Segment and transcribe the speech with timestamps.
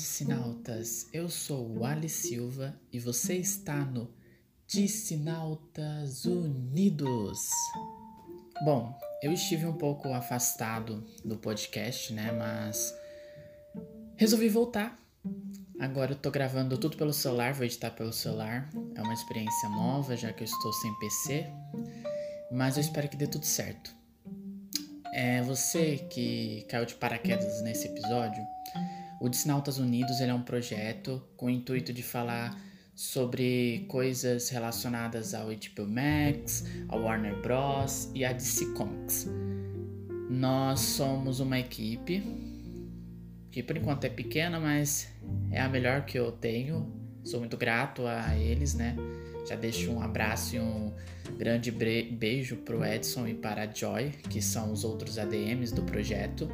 [0.00, 1.08] Dissinautas!
[1.12, 4.10] Eu sou o Ali Silva e você está no
[4.66, 7.38] Dissinautas Unidos.
[8.64, 12.32] Bom, eu estive um pouco afastado do podcast, né?
[12.32, 12.94] Mas
[14.16, 14.98] resolvi voltar.
[15.78, 18.70] Agora eu tô gravando tudo pelo celular, vou editar pelo celular.
[18.94, 21.46] É uma experiência nova, já que eu estou sem PC.
[22.50, 23.94] Mas eu espero que dê tudo certo.
[25.12, 28.42] É você que caiu de paraquedas nesse episódio
[29.20, 32.58] o Disnautas Unidos é um projeto com o intuito de falar
[32.94, 38.10] sobre coisas relacionadas ao HBO Max, ao Warner Bros.
[38.14, 39.28] e à DC Comics.
[40.30, 42.22] Nós somos uma equipe
[43.50, 45.08] que por enquanto é pequena, mas
[45.50, 46.90] é a melhor que eu tenho.
[47.22, 48.96] Sou muito grato a eles, né?
[49.46, 50.94] Já deixo um abraço e um
[51.36, 56.48] grande beijo pro Edson e para a Joy, que são os outros ADMs do projeto.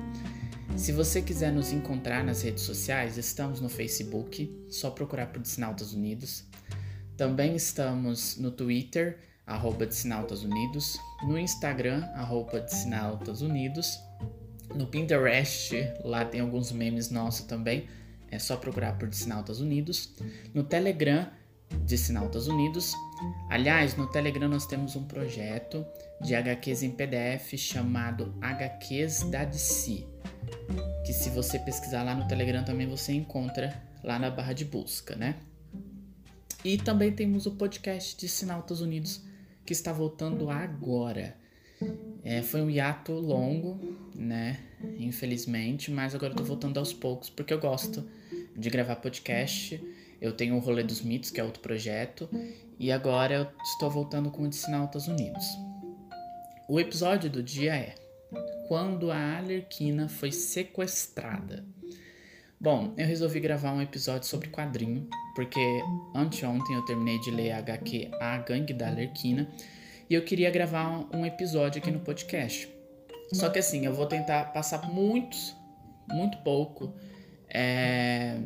[0.76, 5.94] Se você quiser nos encontrar nas redes sociais, estamos no Facebook, só procurar por Disnautas
[5.94, 6.44] Unidos.
[7.16, 13.98] Também estamos no Twitter, arroba Disnautas Unidos, no Instagram, arroba Disnautas Unidos,
[14.74, 15.72] no Pinterest,
[16.04, 17.88] lá tem alguns memes nossos também,
[18.30, 20.14] é só procurar por Disnautas Unidos,
[20.52, 21.26] no Telegram,
[21.86, 22.92] Disnautas Unidos.
[23.48, 25.86] Aliás, no Telegram nós temos um projeto
[26.20, 30.15] de HQs em PDF chamado HQs da DC
[31.04, 35.14] que se você pesquisar lá no Telegram também você encontra lá na barra de busca,
[35.14, 35.36] né?
[36.64, 39.22] E também temos o podcast de Sinautas Unidos
[39.64, 41.36] que está voltando agora.
[42.24, 43.78] É, foi um hiato longo,
[44.14, 44.58] né?
[44.98, 48.08] Infelizmente, mas agora eu tô voltando aos poucos porque eu gosto
[48.56, 49.80] de gravar podcast.
[50.20, 52.28] Eu tenho o Rolê dos Mitos, que é outro projeto,
[52.78, 55.44] e agora eu estou voltando com o de Sinautas Unidos.
[56.68, 57.94] O episódio do dia é
[58.66, 61.64] quando a Alerquina foi sequestrada.
[62.58, 65.60] Bom, eu resolvi gravar um episódio sobre quadrinho, porque
[66.14, 69.48] anteontem eu terminei de ler a HQ A Gangue da Alerquina
[70.08, 72.68] e eu queria gravar um episódio aqui no podcast.
[73.32, 75.54] Só que assim, eu vou tentar passar muitos,
[76.08, 76.94] muito pouco
[77.48, 78.38] é,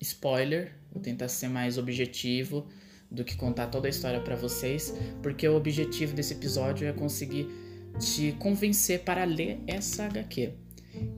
[0.00, 2.66] spoiler, vou tentar ser mais objetivo
[3.10, 7.48] do que contar toda a história para vocês, porque o objetivo desse episódio é conseguir
[7.98, 10.52] te convencer para ler essa HQ.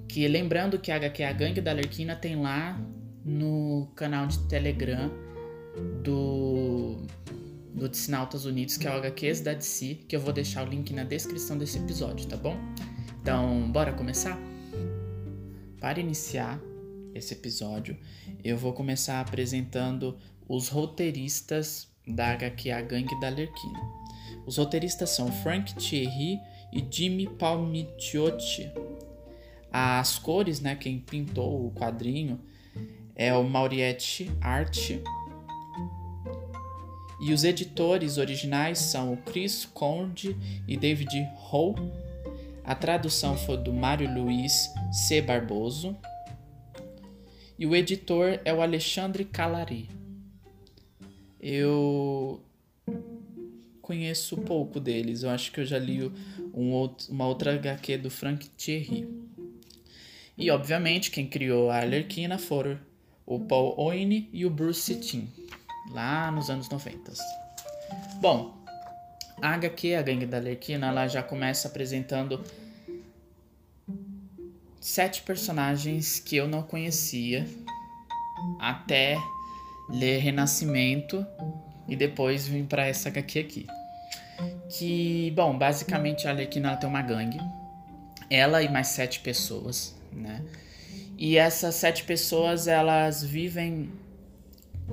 [0.09, 2.81] Que lembrando que a HQ A Gangue da Lerquina tem lá
[3.25, 5.11] no canal de Telegram
[6.03, 7.07] do
[7.73, 10.93] do Disnautas Unidos, que é o HQs da DC, que eu vou deixar o link
[10.93, 12.57] na descrição desse episódio, tá bom?
[13.23, 14.39] Então, bora começar?
[15.81, 16.61] Para iniciar
[17.15, 17.97] esse episódio,
[18.43, 20.19] eu vou começar apresentando
[20.49, 23.81] os roteiristas da HQ A Gangue da Lerquina.
[24.47, 26.41] Os roteiristas são Frank Thierry
[26.73, 28.71] e Jimmy Palmiciotti.
[29.73, 32.41] As cores, né, quem pintou o quadrinho
[33.15, 34.91] é o Mauriette Art.
[37.21, 40.37] E os editores originais são o Chris Conde
[40.67, 41.93] e David Howe.
[42.65, 45.21] A tradução foi do Mário Luiz C.
[45.21, 45.97] Barboso.
[47.59, 49.89] E o editor é o Alexandre Calari.
[51.39, 52.43] Eu
[53.91, 55.25] conheço pouco deles.
[55.25, 56.13] Eu acho que eu já li
[56.55, 59.09] um outro, uma outra HQ do Frank Thierry.
[60.39, 62.79] E, obviamente, quem criou a Arlequina foram
[63.27, 65.27] o Paul Oine e o Bruce Timm,
[65.91, 67.13] lá nos anos 90.
[68.21, 68.65] Bom,
[69.43, 72.45] a HQ, a Gangue da Arlequina, ela já começa apresentando
[74.81, 77.45] sete personagens que eu não conhecia
[78.61, 79.19] até
[79.89, 81.27] ler Renascimento
[81.89, 83.80] e depois vim para essa HQ aqui.
[84.71, 87.41] Que, bom, basicamente a Arlequina tem uma gangue.
[88.31, 90.45] Ela e mais sete pessoas, né?
[91.19, 93.91] E essas sete pessoas, elas vivem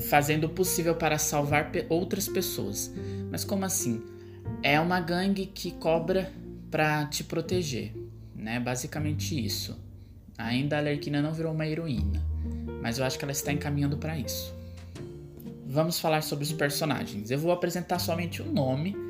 [0.09, 2.91] fazendo o possível para salvar outras pessoas.
[3.31, 4.03] Mas como assim?
[4.63, 6.31] É uma gangue que cobra
[6.71, 7.93] para te proteger,
[8.35, 8.59] né?
[8.59, 9.79] Basicamente isso.
[10.37, 12.21] Ainda a Alerquina não virou uma heroína,
[12.81, 14.55] mas eu acho que ela está encaminhando para isso.
[15.65, 17.29] Vamos falar sobre os personagens.
[17.29, 19.06] Eu vou apresentar somente o nome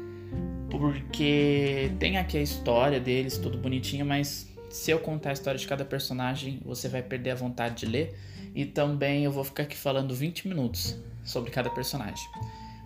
[0.70, 5.68] porque tem aqui a história deles, tudo bonitinho, mas se eu contar a história de
[5.68, 8.18] cada personagem, você vai perder a vontade de ler.
[8.54, 12.28] E também eu vou ficar aqui falando 20 minutos sobre cada personagem.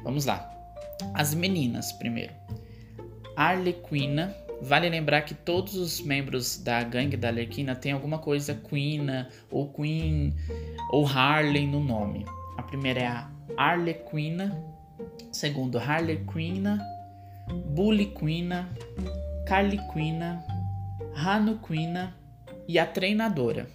[0.03, 0.49] Vamos lá.
[1.13, 2.33] As meninas, primeiro.
[3.35, 4.35] Arlequina.
[4.61, 9.73] Vale lembrar que todos os membros da gangue da Arlequina têm alguma coisa Queena ou
[9.73, 10.35] Queen
[10.91, 12.25] ou Harley no nome.
[12.57, 14.63] A primeira é a Arlequina.
[15.31, 16.79] Segundo, Harlequina
[17.47, 18.69] Buliquina,
[19.45, 20.43] Carliquina,
[21.13, 22.15] Ranuquina
[22.67, 23.67] e a treinadora.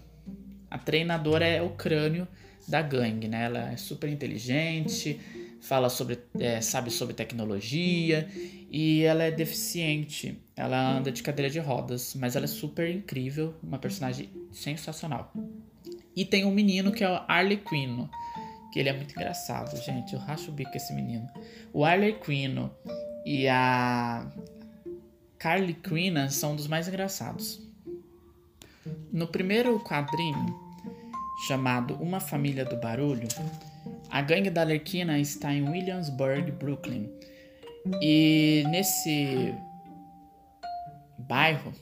[0.70, 2.26] A treinadora é o crânio
[2.66, 3.44] da gangue, né?
[3.44, 5.20] Ela é super inteligente,
[5.60, 8.28] fala sobre, é, sabe sobre tecnologia
[8.70, 10.38] e ela é deficiente.
[10.56, 15.32] Ela anda de cadeira de rodas, mas ela é super incrível, uma personagem sensacional.
[16.14, 18.10] E tem um menino que é o Arlequino,
[18.72, 20.14] que ele é muito engraçado, gente.
[20.14, 21.28] Eu racho o bico esse menino.
[21.72, 22.70] O Arlequino
[23.26, 24.25] e a
[25.37, 27.61] Carly Quinn são dos mais engraçados.
[29.12, 30.46] No primeiro quadrinho,
[31.49, 33.26] chamado Uma Família do Barulho,
[34.08, 37.11] a gangue da Lerquina está em Williamsburg, Brooklyn.
[38.00, 39.52] E nesse
[41.19, 41.72] bairro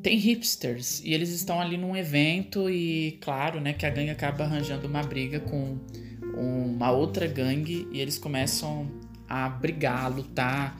[0.00, 4.44] tem hipsters e eles estão ali num evento e claro, né, que a gangue acaba
[4.44, 5.76] arranjando uma briga com
[6.36, 8.88] uma outra gangue e eles começam
[9.30, 10.76] a brigar, a lutar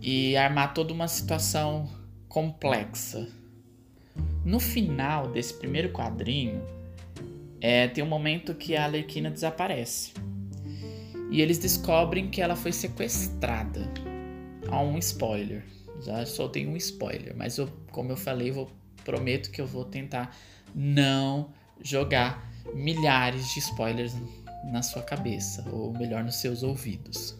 [0.00, 1.88] e armar toda uma situação
[2.28, 3.26] complexa.
[4.44, 6.62] No final desse primeiro quadrinho,
[7.60, 10.12] é, tem um momento que a Alerquina desaparece.
[11.30, 13.90] E eles descobrem que ela foi sequestrada.
[14.68, 15.64] Há um spoiler.
[16.04, 18.70] Já soltei um spoiler, mas eu, como eu falei, eu
[19.02, 20.36] prometo que eu vou tentar
[20.74, 21.50] não
[21.82, 24.14] jogar milhares de spoilers
[24.70, 27.35] na sua cabeça, ou melhor, nos seus ouvidos.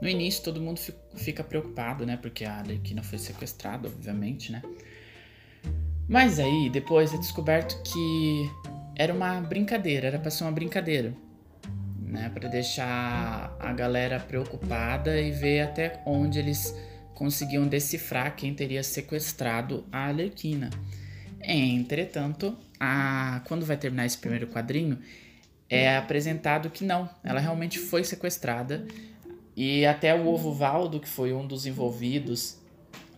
[0.00, 0.80] No início todo mundo
[1.14, 2.16] fica preocupado, né?
[2.16, 4.62] Porque a Arlequina foi sequestrada, obviamente, né?
[6.08, 8.50] Mas aí depois é descoberto que
[8.96, 11.14] era uma brincadeira, era pra ser uma brincadeira.
[12.00, 16.72] Né, para deixar a galera preocupada e ver até onde eles
[17.12, 20.70] conseguiam decifrar quem teria sequestrado a Arlequina.
[21.40, 24.98] Entretanto, a, quando vai terminar esse primeiro quadrinho,
[25.68, 28.86] é apresentado que não, ela realmente foi sequestrada
[29.56, 32.58] e até o Ovo Valdo, que foi um dos envolvidos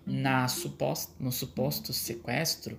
[0.06, 2.78] na suposto, no suposto sequestro,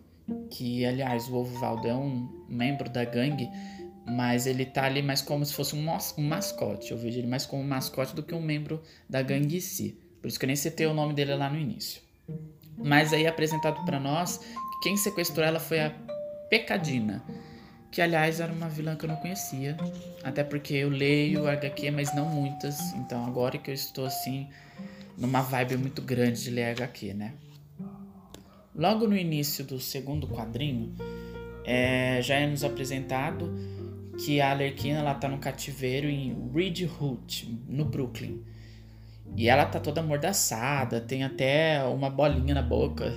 [0.49, 3.49] que aliás o Ovo Valdo é um membro da gangue,
[4.05, 5.85] mas ele tá ali mais como se fosse um,
[6.17, 6.91] um mascote.
[6.91, 9.99] Eu vejo ele mais como um mascote do que um membro da gangue em si.
[10.21, 12.01] Por isso que eu nem citei o nome dele lá no início.
[12.77, 15.89] Mas aí apresentado para nós que quem sequestrou ela foi a
[16.49, 17.23] Pecadina
[17.91, 19.77] que aliás era uma vilã que eu não conhecia,
[20.23, 24.47] até porque eu leio HQ, mas não muitas, então agora que eu estou assim
[25.17, 27.33] numa vibe muito grande de ler HQ, né?
[28.75, 30.93] Logo no início do segundo quadrinho,
[31.65, 33.51] é, já é nos apresentado
[34.23, 38.41] que a Alerquina ela tá no cativeiro em Reed Hood, no Brooklyn.
[39.35, 43.13] E ela tá toda amordaçada, tem até uma bolinha na boca.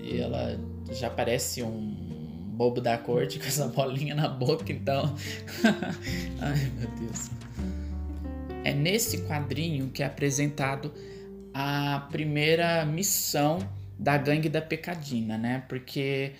[0.00, 0.58] E ela
[0.90, 2.07] já parece um
[2.58, 5.14] bobo da corte com essa bolinha na boca, então.
[6.42, 7.30] Ai, meu Deus.
[8.64, 10.92] É nesse quadrinho que é apresentado
[11.54, 13.60] a primeira missão
[13.96, 15.62] da gangue da Pecadina, né?
[15.68, 16.32] Porque.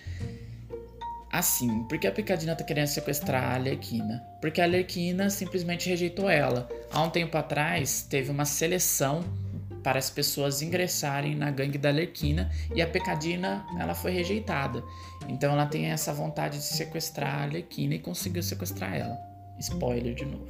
[1.31, 4.21] Assim, porque a Pecadina tá querendo sequestrar a Alerquina?
[4.41, 6.67] Porque a Alerquina simplesmente rejeitou ela.
[6.91, 9.23] Há um tempo atrás, teve uma seleção
[9.83, 14.83] para as pessoas ingressarem na gangue da Lerquina e a Pecadina ela foi rejeitada.
[15.27, 19.17] Então ela tem essa vontade de sequestrar a Lerquina e conseguiu sequestrar ela.
[19.59, 20.47] Spoiler de novo.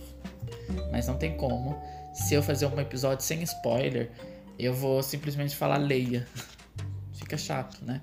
[0.92, 1.81] Mas não tem como.
[2.14, 4.12] Se eu fazer um episódio sem spoiler,
[4.58, 6.28] eu vou simplesmente falar leia.
[7.14, 8.02] Fica chato, né?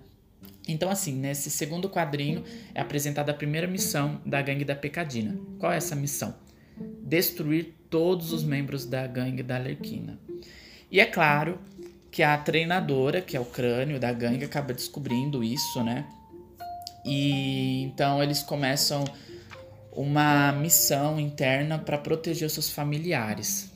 [0.69, 2.43] Então, assim, nesse segundo quadrinho
[2.75, 5.39] é apresentada a primeira missão da gangue da Pecadina.
[5.61, 6.35] Qual é essa missão?
[7.03, 10.19] Destruir todos os membros da gangue da Lerquina.
[10.91, 11.59] E é claro
[12.11, 16.07] que a treinadora, que é o crânio da gangue, acaba descobrindo isso, né?
[17.05, 19.05] E então eles começam
[19.93, 23.71] uma missão interna para proteger os seus familiares.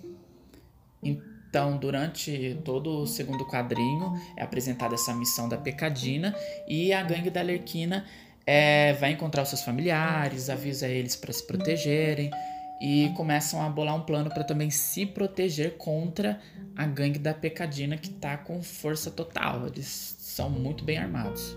[1.03, 6.35] Então, durante todo o segundo quadrinho, é apresentada essa missão da Pecadina
[6.69, 8.05] e a gangue da Lerquina
[8.47, 12.31] é, vai encontrar os seus familiares, avisa eles para se protegerem
[12.81, 16.41] e começam a bolar um plano para também se proteger contra
[16.75, 19.67] a gangue da Pecadina que tá com força total.
[19.67, 21.57] Eles são muito bem armados.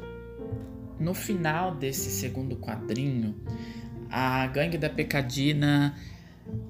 [1.00, 3.36] No final desse segundo quadrinho,
[4.10, 5.96] a gangue da Pecadina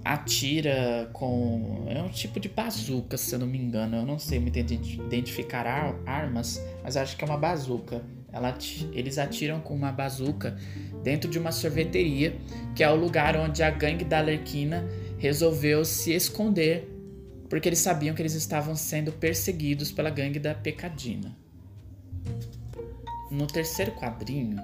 [0.04, 1.86] atira com.
[1.88, 3.98] É um tipo de bazuca, se eu não me engano.
[3.98, 5.66] Eu não sei muito identificar
[6.06, 8.04] armas, mas acho que é uma bazuca.
[8.34, 8.58] Ela,
[8.92, 10.58] eles atiram com uma bazuca
[11.04, 12.36] dentro de uma sorveteria,
[12.76, 14.84] que é o lugar onde a gangue da Alerquina
[15.20, 16.90] resolveu se esconder,
[17.48, 21.38] porque eles sabiam que eles estavam sendo perseguidos pela gangue da Pecadina.
[23.30, 24.58] No terceiro quadrinho,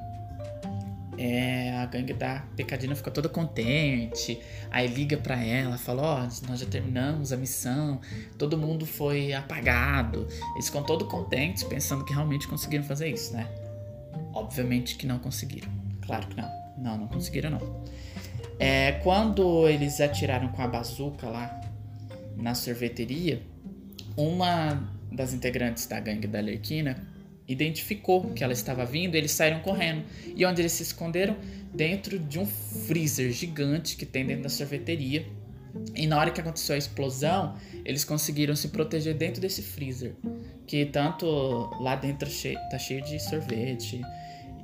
[1.20, 4.40] é, a gangue da Pecadina fica toda contente,
[4.72, 8.00] aí liga para ela, fala: Ó, oh, nós já terminamos a missão,
[8.38, 10.28] todo mundo foi apagado.
[10.54, 13.48] Eles ficam todos contentes, pensando que realmente conseguiram fazer isso, né?
[14.40, 15.70] Obviamente que não conseguiram.
[16.02, 16.50] Claro que não.
[16.78, 17.84] Não, não conseguiram não.
[18.58, 21.62] É, quando eles atiraram com a bazuca lá
[22.36, 23.42] na sorveteria,
[24.16, 27.08] uma das integrantes da gangue da Lerquina
[27.48, 30.04] identificou que ela estava vindo, eles saíram correndo.
[30.36, 31.36] E onde eles se esconderam?
[31.74, 35.26] Dentro de um freezer gigante que tem dentro da sorveteria.
[35.96, 37.56] E na hora que aconteceu a explosão,
[37.86, 40.16] eles conseguiram se proteger dentro desse freezer.
[40.68, 41.26] Que tanto
[41.82, 42.30] lá dentro
[42.70, 44.02] tá cheio de sorvete,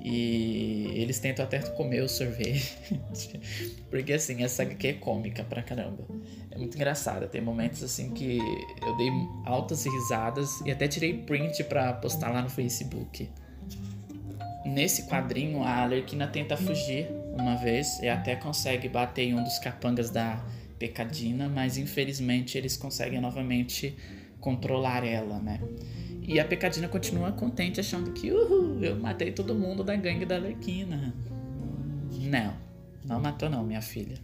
[0.08, 2.78] e eles tentam até comer o sorvete.
[3.90, 6.06] Porque assim, essa HQ é cômica pra caramba.
[6.52, 7.28] É muito engraçada.
[7.28, 8.38] Tem momentos assim que
[8.86, 9.10] eu dei
[9.46, 13.28] altas risadas e até tirei print pra postar lá no Facebook.
[14.64, 19.58] Nesse quadrinho, a Alerquina tenta fugir uma vez e até consegue bater em um dos
[19.58, 20.46] capangas da
[20.78, 23.98] Pecadina, mas infelizmente eles conseguem novamente
[24.40, 25.60] controlar ela, né?
[26.27, 30.38] E a Pecadina continua contente, achando que, uhul, eu matei todo mundo da gangue da
[30.38, 31.13] Lerquina.
[32.12, 32.53] Não,
[33.05, 34.17] não matou não, minha filha.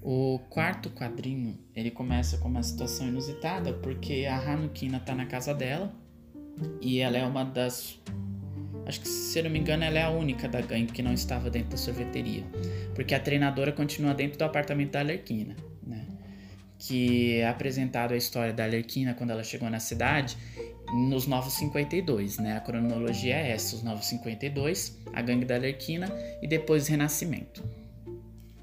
[0.00, 5.52] O quarto quadrinho, ele começa com uma situação inusitada, porque a Hanukina tá na casa
[5.52, 5.92] dela,
[6.80, 8.00] e ela é uma das...
[8.86, 11.12] Acho que, se eu não me engano, ela é a única da gangue que não
[11.12, 12.44] estava dentro da sorveteria.
[12.94, 15.54] Porque a treinadora continua dentro do apartamento da Alerquina?
[16.84, 20.36] Que é apresentado a história da Alerquina quando ela chegou na cidade
[21.08, 22.56] nos Novos 52, né?
[22.56, 26.08] A cronologia é essa, os Novos 52, a Gangue da Alerquina
[26.42, 27.62] e depois Renascimento.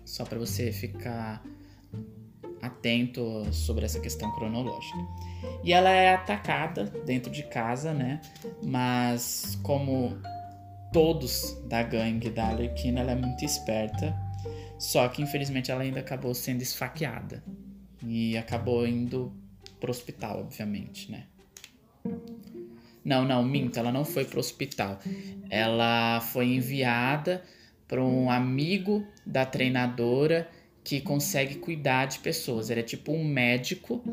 [0.03, 1.41] Só para você ficar
[2.61, 4.97] atento sobre essa questão cronológica.
[5.63, 8.19] E ela é atacada dentro de casa, né?
[8.61, 10.19] Mas como
[10.91, 14.13] todos da gangue da Alerquina, ela é muito esperta.
[14.77, 17.41] Só que infelizmente ela ainda acabou sendo esfaqueada
[18.01, 19.33] e acabou indo
[19.79, 21.25] pro hospital, obviamente, né?
[23.03, 24.99] Não, não, minta, ela não foi pro hospital.
[25.49, 27.43] Ela foi enviada
[27.87, 30.49] para um amigo da treinadora
[30.83, 32.69] que consegue cuidar de pessoas.
[32.69, 34.03] Ele é tipo um médico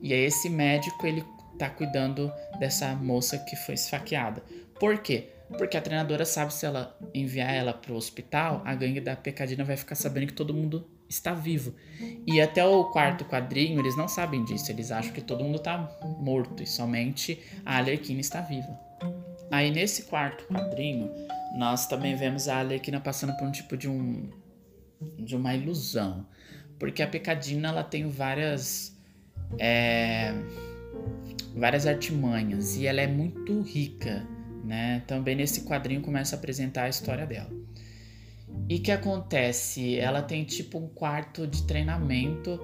[0.00, 1.24] e é esse médico ele
[1.58, 4.42] tá cuidando dessa moça que foi esfaqueada.
[4.78, 5.28] Por quê?
[5.56, 9.76] Porque a treinadora sabe se ela enviar ela pro hospital, a gangue da Pecadina vai
[9.76, 11.74] ficar sabendo que todo mundo está vivo.
[12.26, 15.90] E até o quarto quadrinho, eles não sabem disso, eles acham que todo mundo está
[16.20, 18.78] morto e somente a Alerquina está viva.
[19.50, 21.10] Aí nesse quarto quadrinho,
[21.56, 24.30] nós também vemos a Alerquina passando por um tipo de um
[25.18, 26.26] de uma ilusão,
[26.78, 28.96] porque a Pecadina ela tem várias
[29.58, 30.32] é,
[31.54, 34.26] várias artimanhas e ela é muito rica,
[34.64, 35.02] né?
[35.06, 37.63] Também nesse quadrinho começa a apresentar a história dela.
[38.68, 39.98] E que acontece?
[39.98, 42.60] Ela tem tipo um quarto de treinamento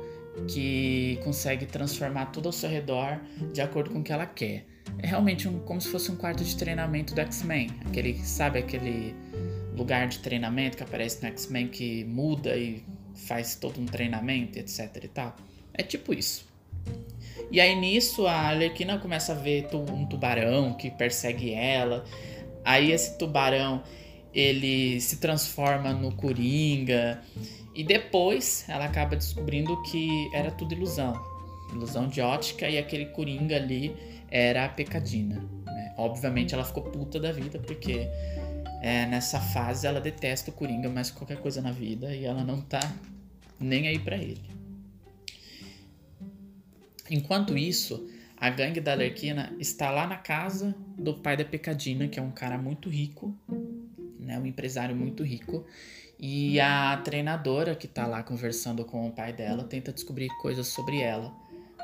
[0.48, 3.20] que consegue transformar tudo ao seu redor
[3.52, 4.64] de acordo com o que ela quer.
[4.98, 7.70] É realmente um, como se fosse um quarto de treinamento do X-Men.
[7.86, 9.14] Aquele, sabe aquele
[9.76, 12.82] lugar de treinamento que aparece no X-Men que muda e
[13.14, 15.36] faz todo um treinamento, etc e tal.
[15.74, 16.48] É tipo isso.
[17.50, 22.04] E aí nisso a Arlequina começa a ver um tubarão que persegue ela.
[22.64, 23.82] Aí esse tubarão
[24.32, 27.22] ele se transforma no Coringa.
[27.74, 31.14] E depois ela acaba descobrindo que era tudo ilusão.
[31.72, 33.94] Ilusão de ótica e aquele Coringa ali
[34.30, 35.36] era a Pecadina.
[35.64, 35.94] Né?
[35.96, 38.08] Obviamente ela ficou puta da vida, porque
[38.82, 42.42] é, nessa fase ela detesta o Coringa mais que qualquer coisa na vida e ela
[42.42, 42.80] não tá
[43.58, 44.42] nem aí para ele.
[47.10, 52.18] Enquanto isso, a gangue da Alerquina está lá na casa do pai da Pecadina, que
[52.18, 53.36] é um cara muito rico,
[54.20, 55.64] né, um empresário muito rico.
[56.18, 61.00] E a treinadora que tá lá conversando com o pai dela tenta descobrir coisas sobre
[61.00, 61.34] ela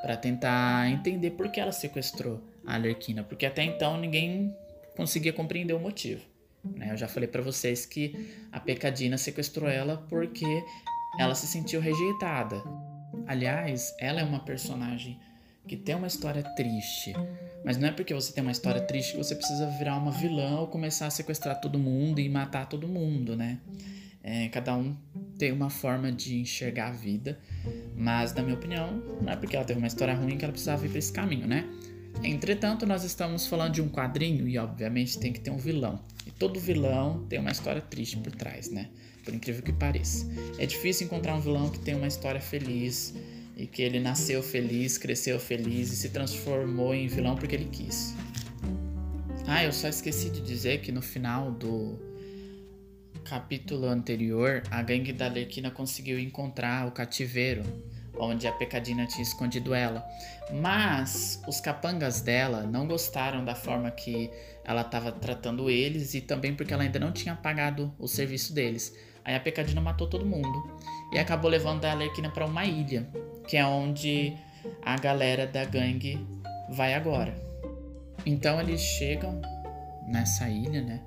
[0.03, 4.55] para tentar entender por que ela sequestrou a Alerquina, porque até então ninguém
[4.95, 6.23] conseguia compreender o motivo.
[6.63, 6.93] Né?
[6.93, 10.63] Eu já falei para vocês que a Pecadina sequestrou ela porque
[11.19, 12.63] ela se sentiu rejeitada.
[13.27, 15.19] Aliás, ela é uma personagem
[15.67, 17.15] que tem uma história triste.
[17.65, 20.61] Mas não é porque você tem uma história triste que você precisa virar uma vilã
[20.61, 23.59] ou começar a sequestrar todo mundo e matar todo mundo, né?
[24.23, 24.97] É, cada um
[25.39, 27.39] tem uma forma de enxergar a vida,
[27.97, 30.85] mas na minha opinião, não é porque ela teve uma história ruim que ela precisava
[30.85, 31.65] ir para esse caminho, né?
[32.25, 36.01] Entretanto, nós estamos falando de um quadrinho e obviamente tem que ter um vilão.
[36.27, 38.89] E todo vilão tem uma história triste por trás, né?
[39.25, 40.27] Por incrível que pareça.
[40.59, 43.15] É difícil encontrar um vilão que tem uma história feliz,
[43.57, 48.15] e que ele nasceu feliz, cresceu feliz e se transformou em vilão porque ele quis.
[49.47, 51.99] Ah, eu só esqueci de dizer que no final do
[53.25, 57.63] capítulo anterior, a gangue da Lerquina conseguiu encontrar o cativeiro
[58.19, 60.05] onde a Pecadina tinha escondido ela.
[60.53, 64.31] Mas os capangas dela não gostaram da forma que
[64.65, 68.97] ela estava tratando eles e também porque ela ainda não tinha pagado o serviço deles.
[69.25, 70.81] Aí a Pecadina matou todo mundo
[71.13, 73.09] e acabou levando a Arlequina para uma ilha,
[73.47, 74.37] que é onde
[74.83, 76.19] a galera da gangue
[76.71, 77.35] vai agora.
[78.25, 79.41] Então eles chegam
[80.07, 81.03] nessa ilha, né?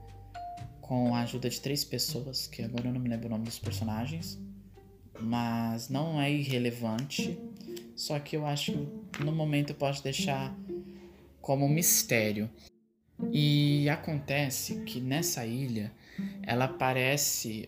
[0.81, 3.60] Com a ajuda de três pessoas, que agora eu não me lembro o nome dos
[3.60, 4.39] personagens
[5.22, 7.38] mas não é irrelevante.
[7.96, 10.55] Só que eu acho que no momento eu posso deixar
[11.41, 12.50] como um mistério.
[13.31, 15.91] E acontece que nessa ilha
[16.41, 17.67] ela parece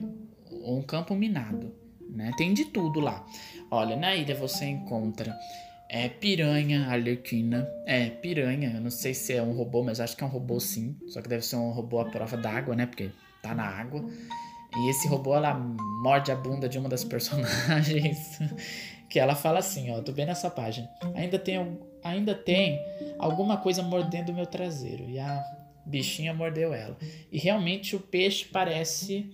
[0.50, 1.74] um campo minado,
[2.12, 2.32] né?
[2.38, 3.26] Tem de tudo lá.
[3.70, 5.38] Olha, na ilha você encontra
[5.90, 7.68] é, piranha, arlequina.
[7.86, 10.60] É, piranha, eu não sei se é um robô, mas acho que é um robô
[10.60, 10.96] sim.
[11.08, 12.86] Só que deve ser um robô à prova d'água, né?
[12.86, 14.04] Porque tá na água.
[14.78, 18.40] E esse robô, ela morde a bunda de uma das personagens.
[19.10, 20.90] que ela fala assim, ó, tô vendo essa página.
[21.14, 22.80] Ainda tem, ainda tem
[23.20, 25.10] alguma coisa mordendo o meu traseiro.
[25.10, 25.44] E a
[25.86, 26.98] bichinha mordeu ela.
[27.30, 29.30] E realmente o peixe parece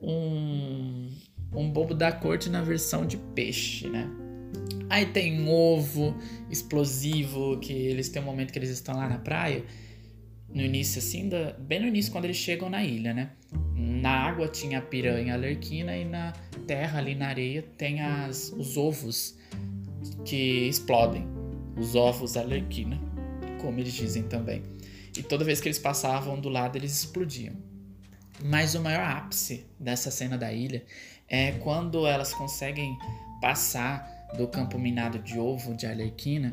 [0.00, 1.10] um,
[1.54, 4.08] um bobo da corte na versão de peixe, né?
[4.88, 6.14] Aí tem um ovo
[6.50, 9.64] explosivo, que eles têm um momento que eles estão lá na praia.
[10.52, 13.30] No início, assim, da, bem no início, quando eles chegam na ilha, né?
[13.74, 16.32] Na água tinha a piranha alerquina e na
[16.66, 19.38] terra, ali na areia, tem as, os ovos
[20.26, 21.26] que explodem.
[21.74, 23.00] Os ovos alerquina,
[23.62, 24.62] como eles dizem também.
[25.16, 27.54] E toda vez que eles passavam do lado, eles explodiam.
[28.44, 30.84] Mas o maior ápice dessa cena da ilha
[31.32, 32.98] é quando elas conseguem
[33.40, 36.52] passar do campo minado de ovo de Alerquina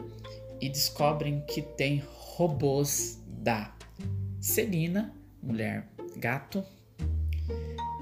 [0.62, 3.76] e descobrem que tem robôs da
[4.40, 6.64] Celina, mulher gato,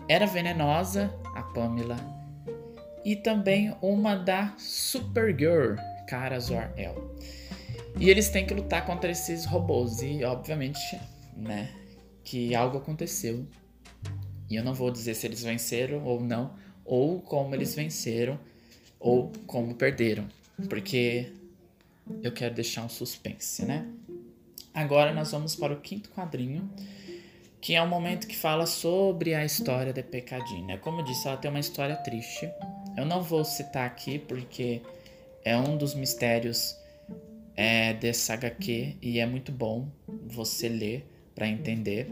[0.08, 1.98] era venenosa, a Pamela,
[3.04, 5.76] e também uma da Supergirl,
[6.08, 7.18] Cara Zor-El.
[8.00, 11.00] E eles têm que lutar contra esses robôs e, obviamente,
[11.36, 11.72] né,
[12.24, 13.48] que algo aconteceu.
[14.50, 16.54] E eu não vou dizer se eles venceram ou não,
[16.88, 18.40] ou como eles venceram,
[19.00, 20.28] ou como perderam,
[20.70, 21.32] porque
[22.24, 23.86] eu quero deixar um suspense, né?
[24.74, 26.70] Agora nós vamos para o quinto quadrinho,
[27.60, 30.78] que é um momento que fala sobre a história da Pecadinha.
[30.78, 32.50] Como eu disse, ela tem uma história triste.
[32.96, 34.82] Eu não vou citar aqui porque
[35.44, 36.76] é um dos mistérios
[37.56, 39.88] é, dessa HQ e é muito bom
[40.28, 42.08] você ler para entender.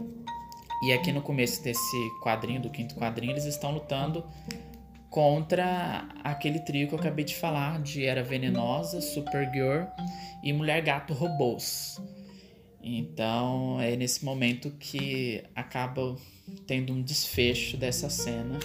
[0.82, 4.24] E aqui no começo desse quadrinho, do quinto quadrinho, eles estão lutando
[5.10, 9.84] contra aquele trio que eu acabei de falar de Era Venenosa, Supergirl
[10.42, 12.00] e Mulher Gato Robôs.
[12.82, 16.16] Então é nesse momento que acaba
[16.66, 18.58] tendo um desfecho dessa cena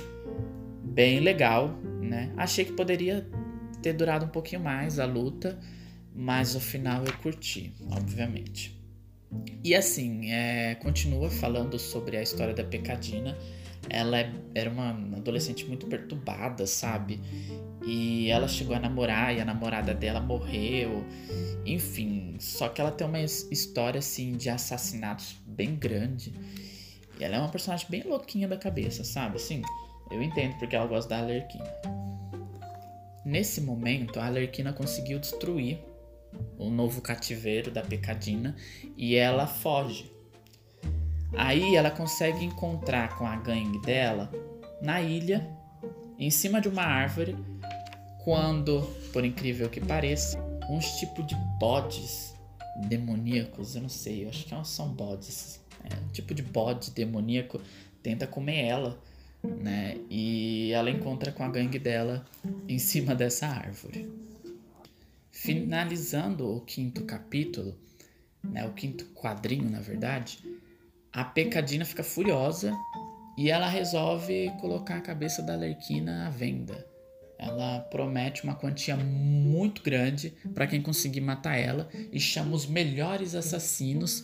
[0.83, 1.69] bem legal,
[2.01, 2.31] né?
[2.37, 3.27] Achei que poderia
[3.81, 5.57] ter durado um pouquinho mais a luta,
[6.13, 8.79] mas o final eu curti, obviamente.
[9.63, 13.37] E assim, é, continua falando sobre a história da Pecadina
[13.89, 17.19] ela é, era uma adolescente muito perturbada, sabe?
[17.85, 21.03] E ela chegou a namorar e a namorada dela morreu.
[21.65, 26.33] Enfim, só que ela tem uma história assim de assassinatos bem grande.
[27.19, 29.37] E ela é uma personagem bem louquinha da cabeça, sabe?
[29.37, 29.61] Assim,
[30.11, 31.71] eu entendo porque ela gosta da Alerquina.
[33.25, 35.79] Nesse momento, a Alerquina conseguiu destruir
[36.57, 38.55] o novo cativeiro da Pecadina
[38.97, 40.11] e ela foge.
[41.33, 44.31] Aí ela consegue encontrar com a gangue dela
[44.81, 45.47] na ilha,
[46.17, 47.35] em cima de uma árvore,
[48.23, 50.39] quando, por incrível que pareça,
[50.69, 52.35] uns tipo de bodes
[52.87, 57.59] demoníacos, eu não sei, eu acho que são bodes, é, um tipo de bode demoníaco
[58.03, 59.01] tenta comer ela,
[59.43, 59.97] né?
[60.09, 62.25] E ela encontra com a gangue dela
[62.67, 64.11] em cima dessa árvore.
[65.31, 67.75] Finalizando o quinto capítulo,
[68.43, 70.39] né, o quinto quadrinho, na verdade,
[71.13, 72.73] a Pecadina fica furiosa
[73.37, 76.85] e ela resolve colocar a cabeça da Lerquina à venda.
[77.37, 83.33] Ela promete uma quantia muito grande para quem conseguir matar ela e chama os melhores
[83.33, 84.21] assassinos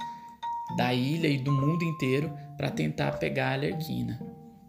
[0.78, 4.20] da ilha e do mundo inteiro para tentar pegar a Lerquina.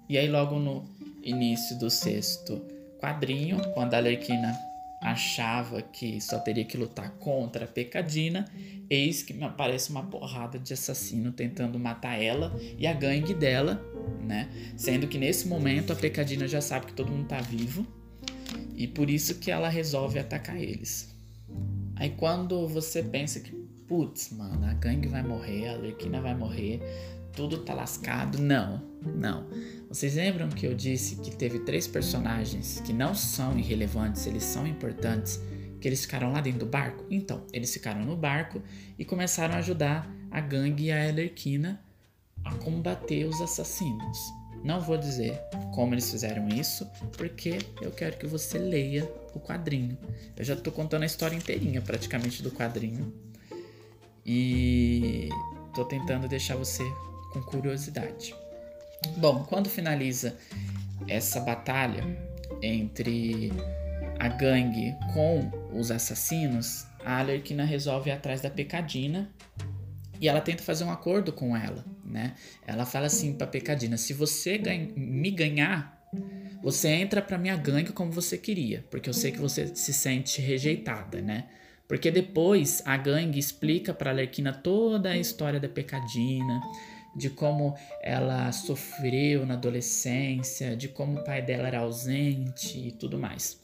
[0.09, 0.89] E aí logo no
[1.23, 2.61] início do sexto
[2.99, 4.59] quadrinho, quando a Lerquina
[5.01, 8.45] achava que só teria que lutar contra a Pecadina,
[8.91, 13.81] eis que me aparece uma porrada de assassino tentando matar ela e a gangue dela,
[14.21, 14.49] né?
[14.77, 17.87] Sendo que nesse momento a Pecadina já sabe que todo mundo tá vivo
[18.75, 21.15] e por isso que ela resolve atacar eles.
[21.97, 23.53] Aí quando você pensa que
[23.89, 26.81] putz, mano, a gangue vai morrer, a Lerquina vai morrer,
[27.33, 28.39] tudo tá lascado.
[28.39, 29.47] Não, não.
[29.89, 34.67] Vocês lembram que eu disse que teve três personagens que não são irrelevantes, eles são
[34.67, 35.41] importantes,
[35.81, 37.07] que eles ficaram lá dentro do barco?
[37.11, 38.61] Então, eles ficaram no barco
[38.99, 41.83] e começaram a ajudar a gangue e a Elerquina
[42.45, 44.19] a combater os assassinos.
[44.63, 45.41] Não vou dizer
[45.75, 49.97] como eles fizeram isso, porque eu quero que você leia o quadrinho.
[50.37, 53.11] Eu já tô contando a história inteirinha, praticamente, do quadrinho.
[54.27, 55.31] E
[55.75, 56.85] tô tentando deixar você
[57.33, 58.35] com curiosidade.
[59.17, 60.37] Bom, quando finaliza
[61.07, 62.05] essa batalha
[62.63, 63.53] entre
[64.19, 69.31] a gangue com os assassinos, a Alerquina resolve ir atrás da Pecadina
[70.21, 72.35] e ela tenta fazer um acordo com ela, né?
[72.67, 74.61] Ela fala assim pra Pecadina: se você
[74.97, 75.99] me ganhar,
[76.63, 80.41] você entra pra minha gangue como você queria, porque eu sei que você se sente
[80.41, 81.47] rejeitada, né?
[81.87, 86.61] Porque depois a gangue explica pra Alerquina toda a história da Pecadina,
[87.15, 93.19] de como ela sofreu na adolescência, de como o pai dela era ausente e tudo
[93.19, 93.61] mais.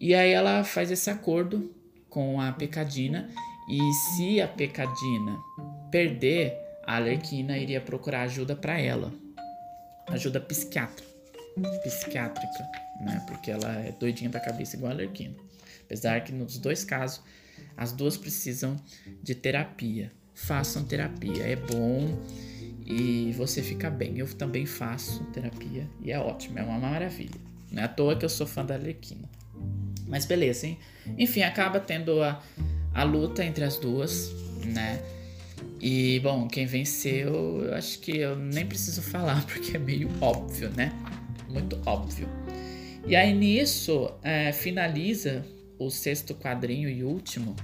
[0.00, 1.74] E aí ela faz esse acordo
[2.08, 3.30] com a Pecadina
[3.68, 5.38] e se a Pecadina
[5.90, 9.12] perder, a Alerquina iria procurar ajuda para ela.
[10.08, 11.08] Ajuda psiquiátrica,
[11.84, 13.24] psiquiátrica, né?
[13.28, 15.34] Porque ela é doidinha da cabeça igual a Alerquina.
[15.84, 17.22] Apesar que nos dois casos
[17.76, 18.76] as duas precisam
[19.22, 20.12] de terapia.
[20.34, 22.18] Façam terapia, é bom
[22.86, 24.18] e você fica bem.
[24.18, 27.40] Eu também faço terapia e é ótimo, é uma maravilha.
[27.70, 29.28] Não é à toa que eu sou fã da Arlequina.
[30.06, 30.78] Mas beleza, hein?
[31.16, 32.42] Enfim, acaba tendo a,
[32.92, 34.30] a luta entre as duas,
[34.66, 35.00] né?
[35.80, 40.70] E, bom, quem venceu, eu acho que eu nem preciso falar, porque é meio óbvio,
[40.70, 40.92] né?
[41.48, 42.28] Muito óbvio.
[43.06, 45.44] E aí nisso, é, finaliza
[45.78, 47.56] o sexto quadrinho e último,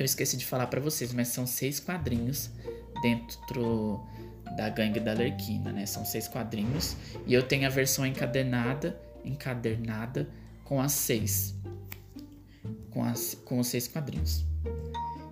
[0.00, 2.50] que eu esqueci de falar para vocês, mas são seis quadrinhos
[3.02, 4.02] dentro
[4.56, 5.84] da Gangue da Lerquina, né?
[5.84, 10.26] São seis quadrinhos e eu tenho a versão encadernada, encadernada
[10.64, 11.54] com as seis,
[12.90, 14.46] com, as, com os seis quadrinhos.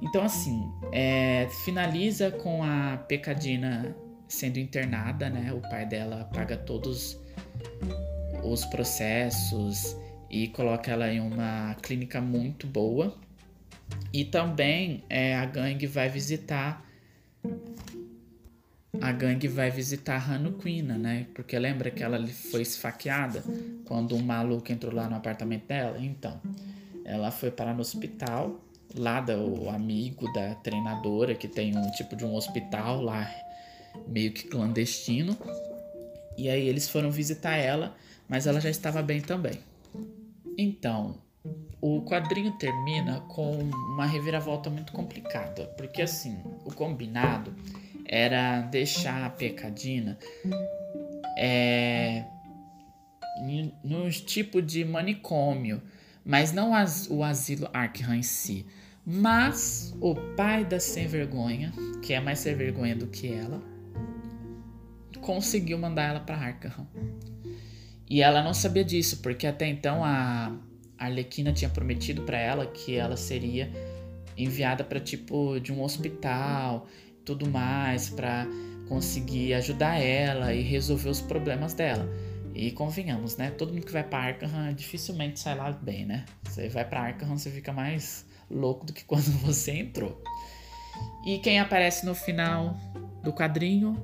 [0.03, 3.97] Então assim, é, finaliza com a Pecadina
[4.29, 5.51] sendo internada, né?
[5.51, 7.19] O pai dela paga todos
[8.45, 9.97] os processos
[10.29, 13.17] e coloca ela em uma clínica muito boa.
[14.13, 16.85] E também é, a gangue vai visitar
[19.01, 21.27] a gangue vai visitar Hanuquina, né?
[21.35, 23.45] Porque lembra que ela foi esfaqueada
[23.85, 25.99] quando um maluco entrou lá no apartamento dela?
[26.01, 26.41] Então,
[27.05, 28.61] ela foi parar no hospital,
[28.97, 33.31] lá do amigo da treinadora, que tem um tipo de um hospital lá,
[34.07, 35.37] meio que clandestino.
[36.37, 37.97] E aí eles foram visitar ela,
[38.29, 39.61] mas ela já estava bem também.
[40.57, 41.17] Então,
[41.81, 47.55] o quadrinho termina com uma reviravolta muito complicada, porque assim, o combinado
[48.05, 50.19] era deixar a Pecadina
[51.37, 52.25] é,
[53.85, 55.83] num tipo de manicômio,
[56.25, 58.67] mas não as, o asilo Arkham em si.
[59.07, 61.73] Mas o pai da sem vergonha,
[62.03, 63.63] que é mais sem vergonha do que ela,
[65.21, 66.87] conseguiu mandar ela para Arkham.
[68.11, 70.55] E ela não sabia disso, porque até então a
[70.99, 73.71] Arlequina tinha prometido para ela que ela seria
[74.37, 76.87] enviada para tipo de um hospital
[77.29, 78.47] tudo mais para
[78.89, 82.09] conseguir ajudar ela e resolver os problemas dela.
[82.55, 83.51] E convenhamos, né?
[83.51, 86.25] Todo mundo que vai para Arkham dificilmente sai lá bem, né?
[86.45, 90.23] Você vai para Arkham, você fica mais louco do que quando você entrou.
[91.27, 92.75] E quem aparece no final
[93.23, 94.03] do quadrinho?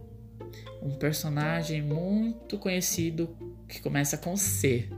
[0.82, 3.34] Um personagem muito conhecido
[3.66, 4.90] que começa com C.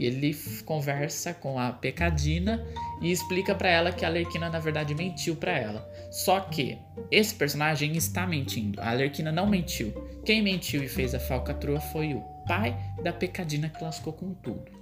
[0.00, 0.34] E ele
[0.64, 2.66] conversa com a Pecadina
[3.02, 5.86] e explica para ela que a Alerquina na verdade mentiu para ela.
[6.10, 6.78] Só que
[7.10, 8.80] esse personagem está mentindo.
[8.80, 9.92] A Alerquina não mentiu.
[10.24, 14.72] Quem mentiu e fez a falcatrua foi o pai da Pecadina que lascou com tudo.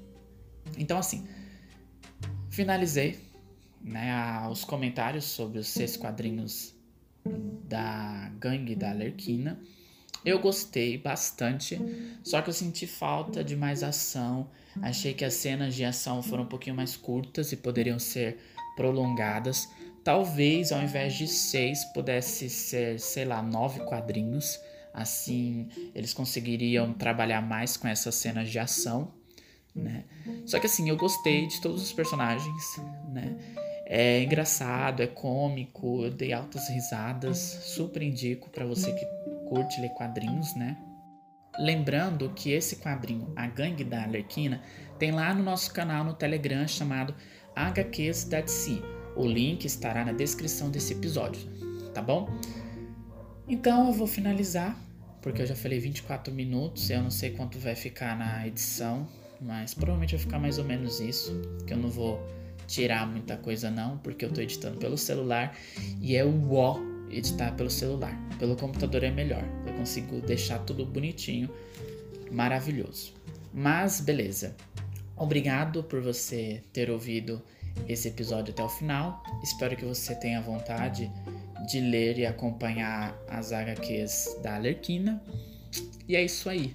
[0.79, 1.27] Então assim,
[2.49, 3.19] finalizei
[3.83, 6.77] né, os comentários sobre os seis quadrinhos
[7.65, 9.59] da gangue da Alerquina.
[10.25, 11.77] Eu gostei bastante,
[12.23, 14.49] só que eu senti falta de mais ação.
[14.83, 18.39] Achei que as cenas de ação foram um pouquinho mais curtas e poderiam ser
[18.77, 19.69] prolongadas.
[20.05, 24.59] Talvez ao invés de seis pudesse ser, sei lá, nove quadrinhos.
[24.95, 29.13] Assim eles conseguiriam trabalhar mais com essas cenas de ação,
[29.75, 30.05] né?
[30.47, 32.81] Só que assim, eu gostei de todos os personagens,
[33.13, 33.37] né?
[33.91, 39.07] É engraçado, é cômico, eu dei altas risadas, super indico para você que
[39.49, 40.77] curte ler quadrinhos, né?
[41.59, 44.63] Lembrando que esse quadrinho, A Gangue da Alerquina,
[44.99, 47.15] tem lá no nosso canal no Telegram chamado
[47.55, 48.81] HQs da DC.
[49.17, 51.41] O link estará na descrição desse episódio,
[51.93, 52.29] tá bom?
[53.49, 54.79] Então eu vou finalizar,
[55.21, 59.09] porque eu já falei 24 minutos, eu não sei quanto vai ficar na edição,
[59.41, 62.21] mas provavelmente vai ficar mais ou menos isso, que eu não vou
[62.69, 65.57] tirar muita coisa não, porque eu tô editando pelo celular
[66.01, 66.79] e é o ó
[67.11, 68.17] editar pelo celular.
[68.39, 71.51] Pelo computador é melhor, eu consigo deixar tudo bonitinho,
[72.31, 73.13] maravilhoso.
[73.53, 74.57] Mas beleza.
[75.17, 77.43] Obrigado por você ter ouvido
[77.89, 79.23] esse episódio até o final.
[79.43, 81.11] Espero que você tenha vontade
[81.69, 85.23] de ler e acompanhar as HQs da Alerquina.
[86.09, 86.75] E é isso aí.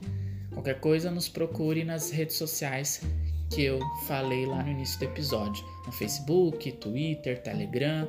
[0.52, 3.02] Qualquer coisa, nos procure nas redes sociais
[3.50, 8.08] que eu falei lá no início do episódio: no Facebook, Twitter, Telegram,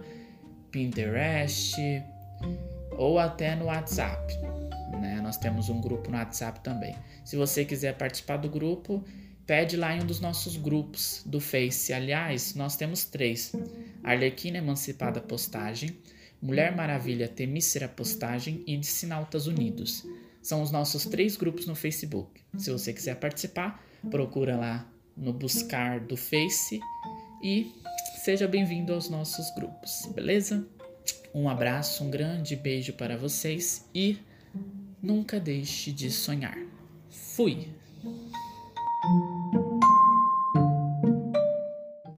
[0.71, 1.77] Pinterest
[2.97, 4.35] ou até no WhatsApp.
[5.01, 5.21] Né?
[5.23, 6.95] Nós temos um grupo no WhatsApp também.
[7.25, 9.05] Se você quiser participar do grupo,
[9.47, 11.93] pede lá em um dos nossos grupos do Face.
[11.93, 13.53] Aliás, nós temos três:
[14.03, 15.97] Arlequina Emancipada Postagem,
[16.41, 20.07] Mulher Maravilha Temícera Postagem e Sinaltas Unidos.
[20.43, 22.41] São os nossos três grupos no Facebook.
[22.59, 26.81] Se você quiser participar, procura lá no buscar do Face
[27.43, 27.73] e
[28.25, 30.67] seja bem-vindo aos nossos grupos, beleza?
[31.35, 34.19] Um abraço, um grande beijo para vocês e
[35.03, 36.57] nunca deixe de sonhar.
[37.11, 37.69] Fui!